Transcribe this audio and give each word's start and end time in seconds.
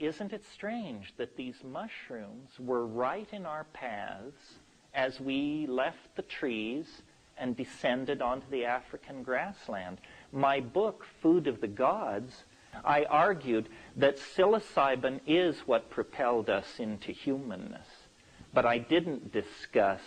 isn't 0.00 0.32
it 0.32 0.44
strange 0.52 1.12
that 1.18 1.36
these 1.36 1.62
mushrooms 1.62 2.58
were 2.58 2.86
right 2.86 3.28
in 3.32 3.44
our 3.44 3.64
paths 3.72 4.54
as 4.94 5.20
we 5.20 5.66
left 5.68 6.16
the 6.16 6.22
trees 6.22 7.02
and 7.36 7.54
descended 7.56 8.22
onto 8.22 8.48
the 8.50 8.64
African 8.64 9.22
grassland? 9.22 9.98
My 10.32 10.60
book, 10.60 11.06
Food 11.20 11.46
of 11.46 11.60
the 11.60 11.68
Gods, 11.68 12.44
I 12.84 13.04
argued 13.04 13.68
that 13.96 14.16
psilocybin 14.16 15.20
is 15.26 15.58
what 15.66 15.90
propelled 15.90 16.48
us 16.48 16.78
into 16.78 17.12
humanness, 17.12 17.88
but 18.54 18.64
I 18.64 18.78
didn't 18.78 19.32
discuss 19.32 20.00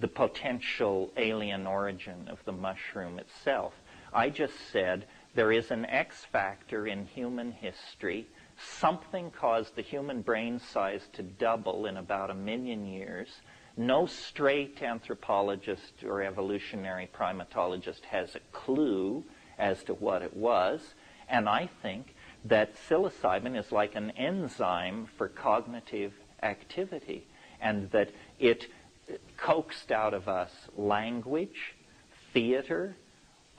the 0.00 0.08
potential 0.08 1.12
alien 1.16 1.66
origin 1.66 2.28
of 2.28 2.38
the 2.44 2.52
mushroom 2.52 3.18
itself. 3.18 3.74
I 4.12 4.30
just 4.30 4.54
said 4.72 5.06
there 5.34 5.52
is 5.52 5.70
an 5.70 5.84
X 5.86 6.24
factor 6.24 6.86
in 6.86 7.06
human 7.06 7.52
history. 7.52 8.26
Something 8.62 9.30
caused 9.30 9.74
the 9.74 9.82
human 9.82 10.22
brain 10.22 10.58
size 10.58 11.08
to 11.14 11.22
double 11.22 11.86
in 11.86 11.96
about 11.96 12.30
a 12.30 12.34
million 12.34 12.86
years. 12.86 13.40
No 13.76 14.06
straight 14.06 14.82
anthropologist 14.82 16.04
or 16.04 16.22
evolutionary 16.22 17.08
primatologist 17.12 18.04
has 18.04 18.34
a 18.34 18.40
clue 18.52 19.24
as 19.58 19.82
to 19.84 19.94
what 19.94 20.22
it 20.22 20.36
was. 20.36 20.94
And 21.28 21.48
I 21.48 21.68
think 21.82 22.14
that 22.44 22.74
psilocybin 22.76 23.56
is 23.56 23.72
like 23.72 23.94
an 23.94 24.10
enzyme 24.12 25.06
for 25.16 25.28
cognitive 25.28 26.12
activity 26.42 27.26
and 27.60 27.90
that 27.90 28.10
it 28.38 28.66
coaxed 29.36 29.92
out 29.92 30.14
of 30.14 30.28
us 30.28 30.52
language, 30.76 31.74
theater, 32.32 32.96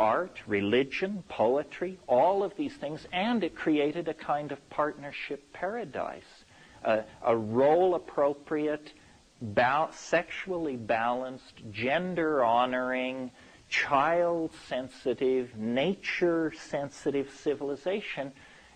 art, 0.02 0.42
religion, 0.48 1.24
poetry, 1.30 2.00
all 2.08 2.44
of 2.44 2.56
these 2.58 2.74
things, 2.74 3.08
and 3.14 3.44
it 3.44 3.56
created 3.56 4.08
a 4.08 4.16
kind 4.16 4.52
of 4.52 4.70
partnership 4.72 5.54
paradise, 5.54 6.44
a, 6.84 7.04
a 7.24 7.38
role 7.38 7.94
appropriate, 7.94 8.94
ba- 9.40 9.90
sexually 9.92 10.76
balanced, 10.76 11.54
gender 11.70 12.44
honoring, 12.44 13.30
child 13.70 14.50
sensitive, 14.68 15.56
nature 15.56 16.52
sensitive 16.58 17.30
civilization. 17.30 18.32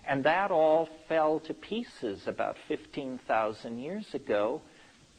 And 0.07 0.23
that 0.25 0.51
all 0.51 0.87
fell 1.07 1.39
to 1.39 1.55
pieces 1.55 2.27
about 2.27 2.55
15,000 2.67 3.79
years 3.79 4.13
ago. 4.13 4.61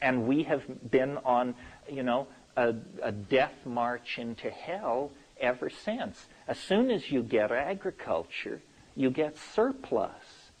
And 0.01 0.25
we 0.25 0.43
have 0.43 0.63
been 0.89 1.17
on, 1.25 1.53
you 1.91 2.03
know, 2.03 2.27
a, 2.55 2.73
a 3.03 3.11
death 3.11 3.65
march 3.65 4.17
into 4.17 4.49
hell 4.49 5.11
ever 5.39 5.69
since. 5.69 6.27
As 6.47 6.57
soon 6.59 6.91
as 6.91 7.11
you 7.11 7.23
get 7.23 7.51
agriculture, 7.51 8.61
you 8.95 9.09
get 9.09 9.37
surplus. 9.37 10.51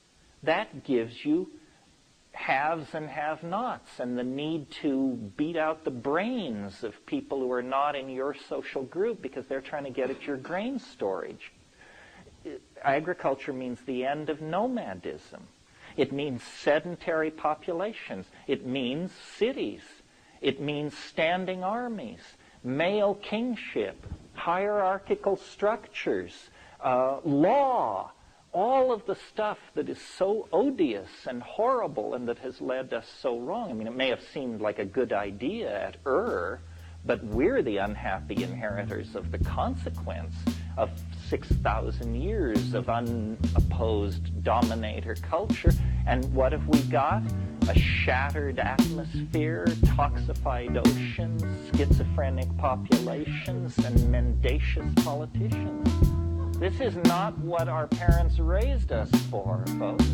That 0.43 0.83
gives 0.83 1.25
you 1.25 1.49
haves 2.37 2.93
and 2.93 3.09
have 3.09 3.41
nots 3.41 3.99
and 3.99 4.17
the 4.17 4.23
need 4.23 4.69
to 4.69 5.13
beat 5.37 5.57
out 5.57 5.83
the 5.83 5.91
brains 5.91 6.83
of 6.83 7.05
people 7.07 7.39
who 7.39 7.51
are 7.51 7.63
not 7.63 7.95
in 7.95 8.09
your 8.09 8.35
social 8.47 8.83
group 8.83 9.21
because 9.21 9.45
they're 9.47 9.59
trying 9.59 9.83
to 9.83 9.89
get 9.89 10.11
at 10.11 10.21
your 10.23 10.37
grain 10.37 10.77
storage. 10.77 11.51
Agriculture 12.83 13.53
means 13.53 13.79
the 13.85 14.05
end 14.05 14.29
of 14.29 14.39
nomadism. 14.39 15.47
It 15.97 16.13
means 16.13 16.43
sedentary 16.43 17.31
populations. 17.31 18.27
It 18.45 18.65
means 18.65 19.11
cities. 19.37 19.81
It 20.39 20.61
means 20.61 20.95
standing 20.95 21.63
armies, 21.63 22.21
male 22.63 23.15
kingship, 23.15 24.05
hierarchical 24.37 25.37
structures, 25.37 26.49
uh, 26.81 27.19
law, 27.25 28.11
all 28.53 28.91
of 28.93 29.05
the 29.05 29.15
stuff 29.15 29.57
that 29.75 29.89
is 29.89 29.99
so 29.99 30.47
odious 30.53 31.09
and 31.27 31.43
horrible 31.43 32.13
and 32.13 32.27
that 32.27 32.39
has 32.39 32.61
led 32.61 32.93
us 32.93 33.05
so 33.21 33.39
wrong. 33.39 33.69
I 33.69 33.73
mean, 33.73 33.87
it 33.87 33.95
may 33.95 34.09
have 34.09 34.23
seemed 34.33 34.61
like 34.61 34.79
a 34.79 34.85
good 34.85 35.11
idea 35.11 35.87
at 35.87 35.97
Ur, 36.05 36.59
but 37.05 37.23
we're 37.23 37.61
the 37.61 37.77
unhappy 37.77 38.43
inheritors 38.43 39.15
of 39.15 39.31
the 39.31 39.37
consequence 39.39 40.33
of 40.77 40.89
6,000 41.29 42.15
years 42.15 42.73
of 42.73 42.89
unopposed 42.89 44.43
dominator 44.43 45.15
culture. 45.15 45.71
And 46.05 46.31
what 46.33 46.51
have 46.51 46.67
we 46.67 46.79
got? 46.83 47.23
A 47.69 47.77
shattered 47.77 48.59
atmosphere, 48.59 49.65
toxified 49.83 50.77
oceans, 50.87 51.43
schizophrenic 51.75 52.47
populations, 52.57 53.77
and 53.79 54.09
mendacious 54.09 54.85
politicians. 55.03 55.89
This 56.59 56.79
is 56.79 56.95
not 57.03 57.37
what 57.39 57.67
our 57.67 57.87
parents 57.87 58.39
raised 58.39 58.93
us 58.93 59.11
for, 59.29 59.65
folks. 59.77 60.05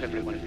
Help 0.00 0.14
everyone 0.14 0.40